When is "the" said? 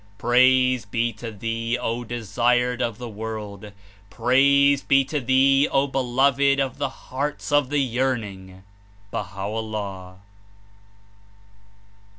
2.97-3.07, 6.79-6.89, 7.69-7.77